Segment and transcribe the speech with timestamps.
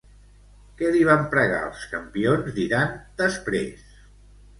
[0.77, 3.85] Què li van pregar els campions d'Iran després?